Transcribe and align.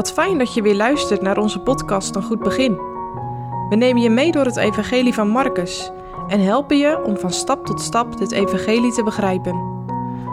Wat 0.00 0.12
fijn 0.12 0.38
dat 0.38 0.54
je 0.54 0.62
weer 0.62 0.74
luistert 0.74 1.22
naar 1.22 1.38
onze 1.38 1.60
podcast 1.60 2.14
Een 2.14 2.22
Goed 2.22 2.38
Begin. 2.38 2.76
We 3.68 3.76
nemen 3.76 4.02
je 4.02 4.10
mee 4.10 4.32
door 4.32 4.44
het 4.44 4.56
Evangelie 4.56 5.14
van 5.14 5.28
Marcus 5.28 5.90
en 6.28 6.40
helpen 6.40 6.78
je 6.78 7.02
om 7.02 7.16
van 7.16 7.32
stap 7.32 7.66
tot 7.66 7.80
stap 7.80 8.18
dit 8.18 8.32
Evangelie 8.32 8.92
te 8.92 9.02
begrijpen. 9.02 9.54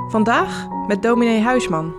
Vandaag 0.09 0.67
met 0.87 1.01
dominee 1.01 1.41
Huisman. 1.41 1.95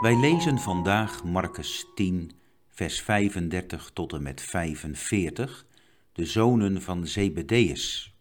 Wij 0.00 0.16
lezen 0.16 0.58
vandaag 0.58 1.24
Marcus 1.24 1.86
10, 1.94 2.30
vers 2.70 3.00
35 3.00 3.90
tot 3.92 4.12
en 4.12 4.22
met 4.22 4.40
45, 4.40 5.66
de 6.12 6.24
zonen 6.24 6.82
van 6.82 7.06
Zebedeus. 7.06 8.14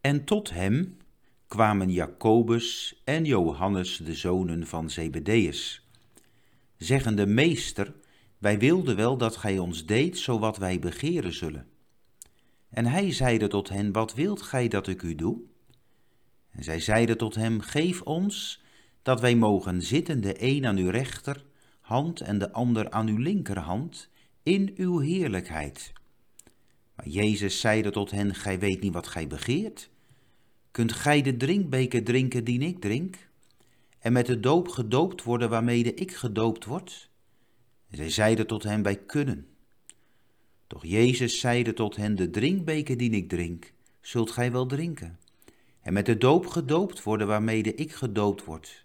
En 0.00 0.24
tot 0.24 0.50
hem 0.50 0.96
kwamen 1.46 1.90
Jacobus 1.90 3.00
en 3.04 3.24
Johannes, 3.24 3.96
de 3.96 4.14
zonen 4.14 4.66
van 4.66 4.90
Zebedeus 4.90 5.83
zeggende, 6.84 7.26
Meester, 7.26 7.94
wij 8.38 8.58
wilden 8.58 8.96
wel 8.96 9.16
dat 9.16 9.36
gij 9.36 9.58
ons 9.58 9.86
deed, 9.86 10.18
zo 10.18 10.38
wat 10.38 10.56
wij 10.56 10.78
begeren 10.78 11.32
zullen. 11.32 11.66
En 12.70 12.86
hij 12.86 13.12
zeide 13.12 13.46
tot 13.46 13.68
hen, 13.68 13.92
wat 13.92 14.14
wilt 14.14 14.42
gij 14.42 14.68
dat 14.68 14.86
ik 14.86 15.02
u 15.02 15.14
doe? 15.14 15.40
En 16.50 16.64
zij 16.64 16.80
zeiden 16.80 17.16
tot 17.16 17.34
hem, 17.34 17.60
geef 17.60 18.02
ons, 18.02 18.62
dat 19.02 19.20
wij 19.20 19.36
mogen 19.36 19.82
zitten, 19.82 20.20
de 20.20 20.34
een 20.38 20.66
aan 20.66 20.76
uw 20.76 20.90
rechterhand 20.90 22.20
en 22.20 22.38
de 22.38 22.52
ander 22.52 22.90
aan 22.90 23.08
uw 23.08 23.18
linkerhand, 23.18 24.08
in 24.42 24.72
uw 24.76 24.98
heerlijkheid. 24.98 25.92
Maar 26.96 27.08
Jezus 27.08 27.60
zeide 27.60 27.90
tot 27.90 28.10
hen, 28.10 28.34
gij 28.34 28.58
weet 28.58 28.80
niet 28.80 28.92
wat 28.92 29.06
gij 29.06 29.26
begeert. 29.26 29.90
Kunt 30.70 30.92
gij 30.92 31.22
de 31.22 31.36
drinkbeker 31.36 32.04
drinken 32.04 32.44
die 32.44 32.60
ik 32.60 32.80
drink? 32.80 33.16
En 34.04 34.12
met 34.12 34.26
de 34.26 34.40
doop 34.40 34.68
gedoopt 34.68 35.22
worden 35.22 35.50
waarmede 35.50 35.94
ik 35.94 36.14
gedoopt 36.14 36.64
word? 36.64 37.10
Zij 37.90 38.10
zeiden 38.10 38.46
tot 38.46 38.62
hem, 38.62 38.82
wij 38.82 38.96
kunnen. 38.96 39.46
Doch 40.66 40.84
Jezus 40.84 41.40
zeide 41.40 41.72
tot 41.72 41.96
hen, 41.96 42.14
de 42.14 42.30
drinkbeker 42.30 42.96
die 42.96 43.10
ik 43.10 43.28
drink, 43.28 43.72
zult 44.00 44.30
gij 44.30 44.52
wel 44.52 44.66
drinken. 44.66 45.18
En 45.80 45.92
met 45.92 46.06
de 46.06 46.18
doop 46.18 46.46
gedoopt 46.46 47.02
worden 47.02 47.26
waarmede 47.26 47.74
ik 47.74 47.92
gedoopt 47.92 48.44
word. 48.44 48.84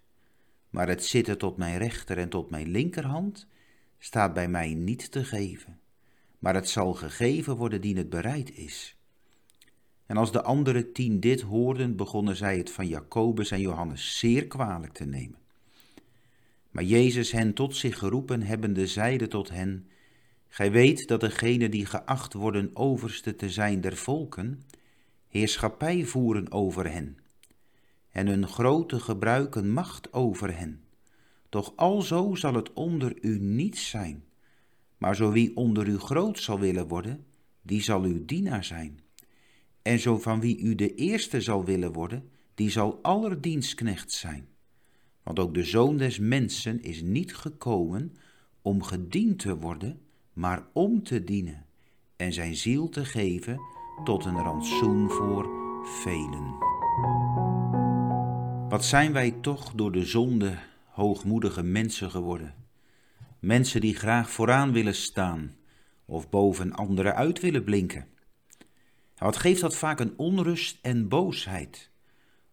Maar 0.70 0.88
het 0.88 1.04
zitten 1.04 1.38
tot 1.38 1.56
mijn 1.56 1.78
rechter 1.78 2.18
en 2.18 2.28
tot 2.28 2.50
mijn 2.50 2.68
linkerhand 2.68 3.46
staat 3.98 4.34
bij 4.34 4.48
mij 4.48 4.74
niet 4.74 5.10
te 5.10 5.24
geven. 5.24 5.80
Maar 6.38 6.54
het 6.54 6.68
zal 6.68 6.94
gegeven 6.94 7.56
worden 7.56 7.80
die 7.80 7.96
het 7.96 8.10
bereid 8.10 8.56
is. 8.56 8.96
En 10.10 10.16
als 10.16 10.32
de 10.32 10.42
andere 10.42 10.92
tien 10.92 11.20
dit 11.20 11.40
hoorden, 11.40 11.96
begonnen 11.96 12.36
zij 12.36 12.58
het 12.58 12.70
van 12.70 12.86
Jacobus 12.86 13.50
en 13.50 13.60
Johannes 13.60 14.18
zeer 14.18 14.46
kwalijk 14.46 14.92
te 14.92 15.04
nemen. 15.04 15.38
Maar 16.70 16.84
Jezus 16.84 17.32
hen 17.32 17.54
tot 17.54 17.76
zich 17.76 17.98
geroepen 17.98 18.42
hebbende, 18.42 18.86
zeide 18.86 19.28
tot 19.28 19.48
hen, 19.48 19.86
Gij 20.48 20.70
weet 20.72 21.08
dat 21.08 21.20
degenen 21.20 21.70
die 21.70 21.86
geacht 21.86 22.32
worden 22.32 22.70
overste 22.74 23.36
te 23.36 23.50
zijn 23.50 23.80
der 23.80 23.96
volken, 23.96 24.62
heerschappij 25.28 26.04
voeren 26.04 26.52
over 26.52 26.92
hen, 26.92 27.18
en 28.10 28.26
hun 28.26 28.48
grote 28.48 29.00
gebruiken 29.00 29.72
macht 29.72 30.12
over 30.12 30.56
hen. 30.56 30.80
Doch 31.48 31.72
alzo 31.76 32.34
zal 32.34 32.54
het 32.54 32.72
onder 32.72 33.14
u 33.20 33.38
niet 33.38 33.78
zijn, 33.78 34.24
maar 34.98 35.16
zo 35.16 35.30
wie 35.32 35.56
onder 35.56 35.88
u 35.88 35.98
groot 35.98 36.38
zal 36.38 36.60
willen 36.60 36.88
worden, 36.88 37.24
die 37.62 37.82
zal 37.82 38.02
uw 38.02 38.24
dienaar 38.24 38.64
zijn. 38.64 39.00
En 39.82 39.98
zo 39.98 40.18
van 40.18 40.40
wie 40.40 40.58
u 40.58 40.74
de 40.74 40.94
eerste 40.94 41.40
zal 41.40 41.64
willen 41.64 41.92
worden, 41.92 42.30
die 42.54 42.70
zal 42.70 42.98
aller 43.02 43.40
dienstknecht 43.40 44.12
zijn. 44.12 44.48
Want 45.22 45.38
ook 45.38 45.54
de 45.54 45.64
zoon 45.64 45.96
des 45.96 46.18
mensen 46.18 46.82
is 46.82 47.02
niet 47.02 47.36
gekomen 47.36 48.16
om 48.62 48.82
gediend 48.82 49.38
te 49.38 49.56
worden, 49.56 50.00
maar 50.32 50.66
om 50.72 51.02
te 51.02 51.24
dienen 51.24 51.66
en 52.16 52.32
zijn 52.32 52.56
ziel 52.56 52.88
te 52.88 53.04
geven 53.04 53.60
tot 54.04 54.24
een 54.24 54.36
rantsoen 54.36 55.10
voor 55.10 55.50
velen. 55.84 56.58
Wat 58.68 58.84
zijn 58.84 59.12
wij 59.12 59.30
toch 59.30 59.72
door 59.74 59.92
de 59.92 60.04
zonde 60.04 60.58
hoogmoedige 60.88 61.62
mensen 61.62 62.10
geworden? 62.10 62.54
Mensen 63.38 63.80
die 63.80 63.94
graag 63.94 64.30
vooraan 64.30 64.72
willen 64.72 64.94
staan 64.94 65.56
of 66.04 66.30
boven 66.30 66.72
anderen 66.72 67.14
uit 67.14 67.40
willen 67.40 67.64
blinken. 67.64 68.06
Wat 69.20 69.36
geeft 69.36 69.60
dat 69.60 69.76
vaak 69.76 70.00
een 70.00 70.18
onrust 70.18 70.78
en 70.82 71.08
boosheid, 71.08 71.90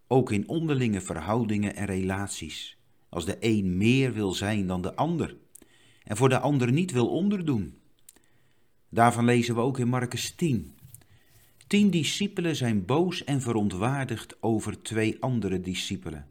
ook 0.07 0.31
in 0.31 0.47
onderlinge 0.47 1.01
verhoudingen 1.01 1.75
en 1.75 1.85
relaties, 1.85 2.77
als 3.09 3.25
de 3.25 3.37
een 3.39 3.77
meer 3.77 4.13
wil 4.13 4.33
zijn 4.33 4.67
dan 4.67 4.81
de 4.81 4.95
ander 4.95 5.37
en 6.03 6.17
voor 6.17 6.29
de 6.29 6.39
ander 6.39 6.71
niet 6.71 6.91
wil 6.91 7.07
onderdoen. 7.07 7.77
Daarvan 8.89 9.25
lezen 9.25 9.55
we 9.55 9.61
ook 9.61 9.79
in 9.79 9.87
Marcus 9.87 10.35
10. 10.35 10.77
Tien 11.67 11.89
discipelen 11.89 12.55
zijn 12.55 12.85
boos 12.85 13.23
en 13.23 13.41
verontwaardigd 13.41 14.41
over 14.41 14.81
twee 14.81 15.21
andere 15.21 15.61
discipelen, 15.61 16.27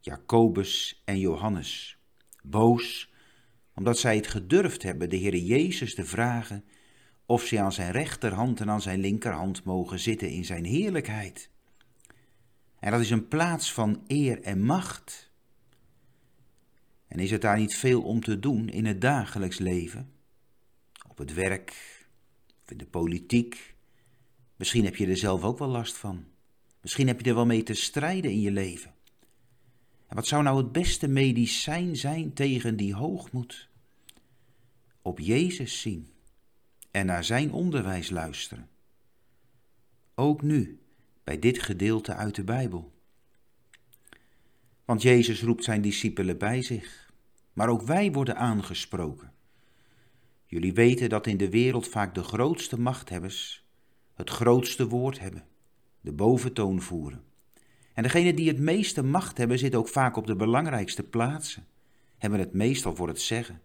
Jacobus 0.00 1.02
en 1.04 1.18
Johannes. 1.18 1.98
Boos 2.42 3.12
omdat 3.74 3.98
zij 3.98 4.16
het 4.16 4.26
gedurfd 4.26 4.82
hebben 4.82 5.10
de 5.10 5.16
Heer 5.16 5.36
Jezus 5.36 5.94
te 5.94 6.04
vragen 6.04 6.64
of 7.30 7.44
ze 7.44 7.60
aan 7.60 7.72
zijn 7.72 7.92
rechterhand 7.92 8.60
en 8.60 8.70
aan 8.70 8.80
zijn 8.80 9.00
linkerhand 9.00 9.64
mogen 9.64 9.98
zitten 9.98 10.30
in 10.30 10.44
zijn 10.44 10.64
heerlijkheid. 10.64 11.50
En 12.78 12.90
dat 12.90 13.00
is 13.00 13.10
een 13.10 13.28
plaats 13.28 13.72
van 13.72 14.04
eer 14.06 14.42
en 14.42 14.62
macht. 14.62 15.30
En 17.06 17.18
is 17.18 17.30
het 17.30 17.40
daar 17.40 17.58
niet 17.58 17.76
veel 17.76 18.02
om 18.02 18.20
te 18.20 18.38
doen 18.38 18.68
in 18.68 18.84
het 18.86 19.00
dagelijks 19.00 19.58
leven? 19.58 20.12
Op 21.08 21.18
het 21.18 21.34
werk, 21.34 21.74
in 22.66 22.76
de 22.76 22.86
politiek? 22.86 23.74
Misschien 24.56 24.84
heb 24.84 24.96
je 24.96 25.06
er 25.06 25.16
zelf 25.16 25.42
ook 25.42 25.58
wel 25.58 25.68
last 25.68 25.96
van. 25.96 26.24
Misschien 26.80 27.06
heb 27.06 27.20
je 27.20 27.28
er 27.28 27.34
wel 27.34 27.46
mee 27.46 27.62
te 27.62 27.74
strijden 27.74 28.30
in 28.30 28.40
je 28.40 28.50
leven. 28.50 28.94
En 30.06 30.16
wat 30.16 30.26
zou 30.26 30.42
nou 30.42 30.56
het 30.56 30.72
beste 30.72 31.08
medicijn 31.08 31.96
zijn 31.96 32.32
tegen 32.32 32.76
die 32.76 32.94
hoogmoed? 32.94 33.68
Op 35.02 35.18
Jezus 35.18 35.80
zien 35.80 36.08
en 36.90 37.06
naar 37.06 37.24
zijn 37.24 37.52
onderwijs 37.52 38.10
luisteren. 38.10 38.68
Ook 40.14 40.42
nu, 40.42 40.80
bij 41.24 41.38
dit 41.38 41.62
gedeelte 41.62 42.14
uit 42.14 42.34
de 42.34 42.44
Bijbel. 42.44 42.92
Want 44.84 45.02
Jezus 45.02 45.42
roept 45.42 45.64
zijn 45.64 45.82
discipelen 45.82 46.38
bij 46.38 46.62
zich, 46.62 47.12
maar 47.52 47.68
ook 47.68 47.82
wij 47.82 48.12
worden 48.12 48.36
aangesproken. 48.36 49.32
Jullie 50.46 50.72
weten 50.72 51.08
dat 51.08 51.26
in 51.26 51.36
de 51.36 51.50
wereld 51.50 51.88
vaak 51.88 52.14
de 52.14 52.22
grootste 52.22 52.80
machthebbers 52.80 53.64
het 54.14 54.30
grootste 54.30 54.88
woord 54.88 55.18
hebben, 55.18 55.44
de 56.00 56.12
boventoon 56.12 56.80
voeren. 56.80 57.22
En 57.92 58.02
degenen 58.02 58.36
die 58.36 58.48
het 58.48 58.58
meeste 58.58 59.02
macht 59.02 59.38
hebben, 59.38 59.58
zitten 59.58 59.80
ook 59.80 59.88
vaak 59.88 60.16
op 60.16 60.26
de 60.26 60.36
belangrijkste 60.36 61.02
plaatsen, 61.02 61.66
hebben 62.18 62.38
het 62.38 62.52
meestal 62.52 62.96
voor 62.96 63.08
het 63.08 63.20
zeggen. 63.20 63.60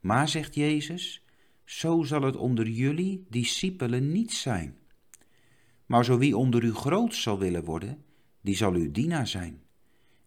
Maar, 0.00 0.28
zegt 0.28 0.54
Jezus, 0.54 1.25
zo 1.66 2.02
zal 2.02 2.22
het 2.22 2.36
onder 2.36 2.68
jullie 2.68 3.26
discipelen 3.28 4.12
niet 4.12 4.32
zijn. 4.32 4.76
Maar 5.86 6.04
zo 6.04 6.18
wie 6.18 6.36
onder 6.36 6.64
u 6.64 6.74
groot 6.74 7.14
zal 7.14 7.38
willen 7.38 7.64
worden, 7.64 8.04
die 8.40 8.56
zal 8.56 8.72
uw 8.72 8.90
dienaar 8.90 9.26
zijn. 9.26 9.60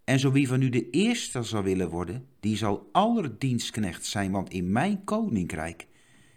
En 0.04 0.20
zo 0.20 0.32
wie 0.32 0.48
van 0.48 0.62
u 0.62 0.70
de 0.70 0.90
eerste 0.90 1.44
zal 1.44 1.64
willen 1.64 1.90
worden, 1.90 2.28
die 2.40 2.58
zal 2.58 2.90
aller 2.92 3.40
dienstknecht 3.40 4.06
zijn, 4.06 4.32
want 4.32 4.50
in 4.50 4.72
mijn 4.72 5.04
koninkrijk 5.04 5.88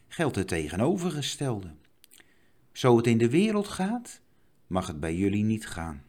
geldt 0.09 0.37
het 0.37 0.49
tegenovergestelde. 0.49 1.71
Zo 2.73 2.97
het 2.97 3.07
in 3.07 3.19
de 3.19 3.31
wereld 3.31 3.69
gaat, 3.69 4.21
mag 4.67 4.87
het 4.87 5.01
bij 5.01 5.17
jullie 5.17 5.45
niet 5.45 5.67
gaan. 5.67 6.03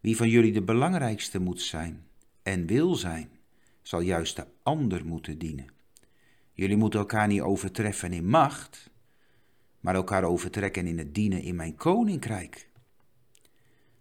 Wie 0.00 0.16
van 0.16 0.28
jullie 0.28 0.52
de 0.52 0.62
belangrijkste 0.62 1.40
moet 1.40 1.60
zijn 1.60 2.06
en 2.42 2.66
wil 2.66 2.94
zijn, 2.94 3.30
zal 3.82 4.00
juist 4.00 4.36
de 4.36 4.46
ander 4.62 5.06
moeten 5.06 5.38
dienen. 5.38 5.66
Jullie 6.52 6.76
moeten 6.76 7.00
elkaar 7.00 7.26
niet 7.26 7.40
overtreffen 7.40 8.12
in 8.12 8.28
macht, 8.28 8.90
maar 9.80 9.94
elkaar 9.94 10.24
overtrekken 10.24 10.86
in 10.86 10.98
het 10.98 11.14
dienen 11.14 11.42
in 11.42 11.56
mijn 11.56 11.74
koninkrijk. 11.74 12.68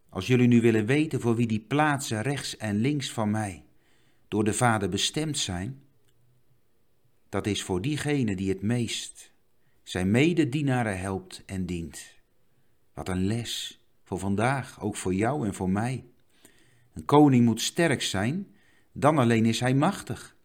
Als 0.09 0.27
jullie 0.27 0.47
nu 0.47 0.61
willen 0.61 0.85
weten 0.85 1.21
voor 1.21 1.35
wie 1.35 1.47
die 1.47 1.65
plaatsen 1.67 2.21
rechts 2.21 2.57
en 2.57 2.75
links 2.75 3.11
van 3.11 3.31
mij 3.31 3.65
door 4.27 4.43
de 4.43 4.53
Vader 4.53 4.89
bestemd 4.89 5.37
zijn, 5.37 5.81
dat 7.29 7.47
is 7.47 7.63
voor 7.63 7.81
diegene 7.81 8.35
die 8.35 8.49
het 8.49 8.61
meest 8.61 9.31
zijn 9.83 10.11
mededienaren 10.11 10.99
helpt 10.99 11.43
en 11.45 11.65
dient. 11.65 12.15
Wat 12.93 13.09
een 13.09 13.25
les 13.25 13.81
voor 14.03 14.19
vandaag, 14.19 14.81
ook 14.81 14.95
voor 14.95 15.13
jou 15.13 15.45
en 15.45 15.53
voor 15.53 15.69
mij. 15.69 16.05
Een 16.93 17.05
koning 17.05 17.45
moet 17.45 17.61
sterk 17.61 18.01
zijn, 18.01 18.47
dan 18.91 19.17
alleen 19.17 19.45
is 19.45 19.59
hij 19.59 19.73
machtig. 19.73 20.35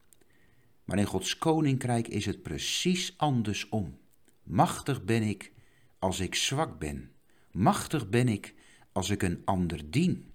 Maar 0.86 0.98
in 0.98 1.04
Gods 1.04 1.38
koninkrijk 1.38 2.08
is 2.08 2.26
het 2.26 2.42
precies 2.42 3.14
andersom. 3.16 3.98
Machtig 4.42 5.04
ben 5.04 5.22
ik 5.22 5.52
als 5.98 6.20
ik 6.20 6.34
zwak 6.34 6.78
ben. 6.78 7.10
Machtig 7.50 8.08
ben 8.08 8.28
ik 8.28 8.54
als 8.92 9.10
ik 9.10 9.22
een 9.22 9.42
ander 9.44 9.90
dien. 9.90 10.32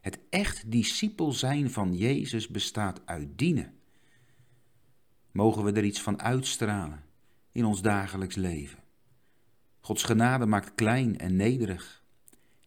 Het 0.00 0.18
echt 0.30 0.70
discipel 0.70 1.32
zijn 1.32 1.70
van 1.70 1.96
Jezus 1.96 2.48
bestaat 2.48 3.06
uit 3.06 3.38
dienen. 3.38 3.74
mogen 5.32 5.64
we 5.64 5.72
er 5.72 5.84
iets 5.84 6.00
van 6.02 6.20
uitstralen 6.20 7.04
in 7.52 7.64
ons 7.64 7.82
dagelijks 7.82 8.34
leven. 8.34 8.78
Gods 9.80 10.02
genade 10.02 10.46
maakt 10.46 10.74
klein 10.74 11.18
en 11.18 11.36
nederig. 11.36 12.04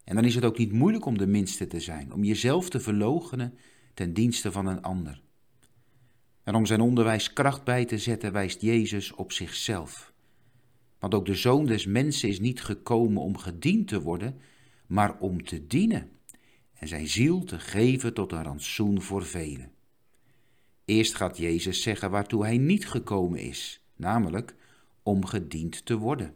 En 0.04 0.16
dan 0.16 0.26
is 0.26 0.36
het 0.36 0.46
ook 0.46 0.58
niet 0.58 0.72
moeilijk 0.72 1.06
om 1.06 1.18
de 1.18 1.28
minste 1.28 1.68
te 1.68 1.80
zijn, 1.80 2.14
om 2.14 2.24
jezelf 2.24 2.70
te 2.70 2.80
verloochenen 2.80 3.58
ten 3.94 4.14
dienste 4.14 4.52
van 4.52 4.66
een 4.66 4.82
ander. 4.82 5.23
En 6.44 6.56
om 6.56 6.66
zijn 6.66 6.82
onderwijs 6.82 7.34
kracht 7.34 7.64
bij 7.64 7.86
te 7.86 7.98
zetten, 7.98 8.32
wijst 8.32 8.62
Jezus 8.62 9.14
op 9.14 9.32
zichzelf. 9.32 10.14
Want 11.00 11.14
ook 11.14 11.26
de 11.26 11.36
zoon 11.36 11.66
des 11.66 11.86
mensen 11.86 12.30
is 12.30 12.40
niet 12.40 12.64
gekomen 12.64 13.22
om 13.22 13.38
gediend 13.38 13.88
te 13.88 14.02
worden, 14.02 14.40
maar 14.88 15.20
om 15.20 15.44
te 15.44 15.68
dienen 15.68 16.10
en 16.74 16.88
zijn 16.88 17.08
ziel 17.08 17.44
te 17.44 17.60
geven 17.60 18.14
tot 18.14 18.32
een 18.32 18.44
rantsoen 18.44 19.02
voor 19.02 19.26
velen. 19.26 19.72
Eerst 20.86 21.16
gaat 21.16 21.38
Jezus 21.38 21.82
zeggen 21.82 22.12
waartoe 22.12 22.44
hij 22.44 22.58
niet 22.58 22.88
gekomen 22.88 23.40
is, 23.40 23.82
namelijk 23.96 24.56
om 25.04 25.26
gediend 25.26 25.86
te 25.86 25.98
worden. 25.98 26.36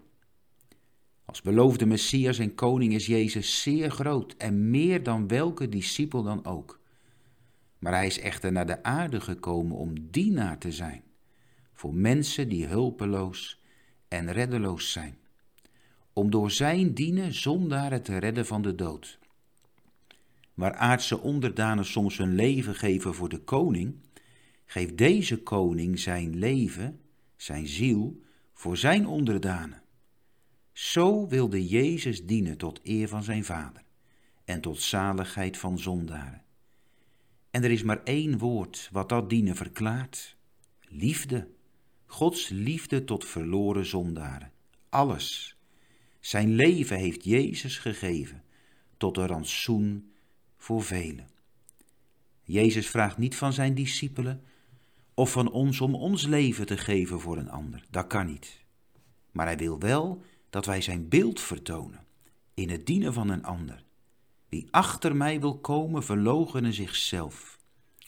Als 1.25 1.41
beloofde 1.41 1.85
Messias 1.85 2.39
en 2.39 2.55
koning 2.55 2.93
is 2.93 3.05
Jezus 3.05 3.61
zeer 3.61 3.91
groot 3.91 4.35
en 4.37 4.69
meer 4.69 5.03
dan 5.03 5.27
welke 5.27 5.69
discipel 5.69 6.23
dan 6.23 6.45
ook. 6.45 6.79
Maar 7.79 7.93
hij 7.93 8.05
is 8.05 8.19
echter 8.19 8.51
naar 8.51 8.67
de 8.67 8.83
aarde 8.83 9.21
gekomen 9.21 9.77
om 9.77 10.09
dienaar 10.09 10.57
te 10.57 10.71
zijn 10.71 11.03
voor 11.77 11.93
mensen 11.93 12.49
die 12.49 12.65
hulpeloos 12.65 13.61
en 14.07 14.31
reddeloos 14.31 14.91
zijn. 14.91 15.17
Om 16.13 16.29
door 16.29 16.51
zijn 16.51 16.93
dienen 16.93 17.33
zondaren 17.33 18.03
te 18.03 18.17
redden 18.17 18.45
van 18.45 18.61
de 18.61 18.75
dood. 18.75 19.19
Waar 20.53 20.73
aardse 20.73 21.19
onderdanen 21.19 21.85
soms 21.85 22.17
hun 22.17 22.35
leven 22.35 22.75
geven 22.75 23.13
voor 23.13 23.29
de 23.29 23.39
koning, 23.39 23.95
geeft 24.65 24.97
deze 24.97 25.43
koning 25.43 25.99
zijn 25.99 26.35
leven, 26.35 26.99
zijn 27.35 27.67
ziel, 27.67 28.21
voor 28.53 28.77
zijn 28.77 29.07
onderdanen. 29.07 29.81
Zo 30.71 31.27
wilde 31.27 31.67
Jezus 31.67 32.25
dienen 32.25 32.57
tot 32.57 32.79
eer 32.83 33.07
van 33.07 33.23
zijn 33.23 33.45
Vader 33.45 33.83
en 34.45 34.61
tot 34.61 34.81
zaligheid 34.81 35.57
van 35.57 35.79
zondaren. 35.79 36.43
En 37.51 37.63
er 37.63 37.71
is 37.71 37.83
maar 37.83 38.03
één 38.03 38.37
woord 38.37 38.89
wat 38.91 39.09
dat 39.09 39.29
dienen 39.29 39.55
verklaart: 39.55 40.37
liefde. 40.81 41.47
Gods 42.05 42.49
liefde 42.49 43.03
tot 43.03 43.25
verloren 43.25 43.85
zondaren. 43.85 44.51
Alles. 44.89 45.57
Zijn 46.19 46.55
leven 46.55 46.97
heeft 46.97 47.23
Jezus 47.23 47.77
gegeven 47.77 48.43
tot 48.97 49.17
een 49.17 49.27
rantsoen 49.27 50.11
voor 50.57 50.83
velen. 50.83 51.29
Jezus 52.43 52.87
vraagt 52.87 53.17
niet 53.17 53.35
van 53.35 53.53
zijn 53.53 53.73
discipelen 53.73 54.43
of 55.13 55.31
van 55.31 55.51
ons 55.51 55.81
om 55.81 55.95
ons 55.95 56.25
leven 56.25 56.65
te 56.65 56.77
geven 56.77 57.19
voor 57.19 57.37
een 57.37 57.49
ander. 57.49 57.85
Dat 57.89 58.07
kan 58.07 58.25
niet. 58.25 58.63
Maar 59.31 59.45
hij 59.45 59.57
wil 59.57 59.79
wel 59.79 60.23
dat 60.49 60.65
wij 60.65 60.81
zijn 60.81 61.09
beeld 61.09 61.39
vertonen 61.39 62.05
in 62.53 62.69
het 62.69 62.85
dienen 62.85 63.13
van 63.13 63.29
een 63.29 63.43
ander. 63.43 63.83
Wie 64.49 64.67
achter 64.71 65.15
mij 65.15 65.39
wil 65.39 65.59
komen, 65.59 66.03
verloochenen 66.03 66.73
zichzelf. 66.73 67.59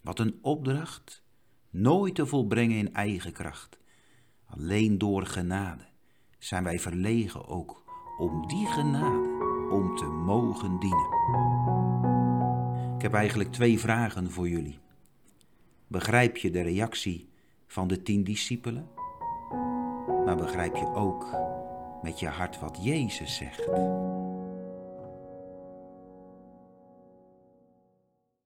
Wat 0.04 0.20
een 0.20 0.40
opdracht, 0.42 1.24
nooit 1.70 2.16
te 2.16 2.26
volbrengen 2.26 2.78
in 2.78 2.94
eigen 2.94 3.32
kracht. 3.32 3.80
Alleen 4.46 4.98
door 4.98 5.26
genade 5.26 5.84
zijn 6.38 6.64
wij 6.64 6.80
verlegen 6.80 7.48
ook 7.48 7.84
om 8.18 8.48
die 8.48 8.68
genade, 8.68 9.38
om 9.72 9.96
te 9.96 10.06
mogen 10.06 10.80
dienen. 10.80 11.08
Ik 12.96 13.02
heb 13.02 13.14
eigenlijk 13.14 13.52
twee 13.52 13.80
vragen 13.80 14.32
voor 14.32 14.50
jullie. 14.50 14.80
Begrijp 15.88 16.38
je 16.38 16.52
de 16.52 16.62
reactie 16.62 17.30
van 17.68 17.88
de 17.88 18.02
tien 18.02 18.24
discipelen? 18.24 18.88
Maar 20.26 20.38
begrijp 20.38 20.76
je 20.76 20.94
ook 20.94 21.26
met 22.02 22.20
je 22.20 22.28
hart 22.28 22.60
wat 22.60 22.80
Jezus 22.82 23.36
zegt? 23.36 23.68